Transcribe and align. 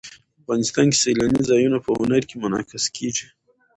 افغانستان 0.41 0.85
کې 0.91 0.97
سیلاني 1.03 1.41
ځایونه 1.49 1.77
په 1.85 1.91
هنر 1.99 2.21
کې 2.29 2.35
منعکس 2.41 2.85
کېږي. 2.95 3.27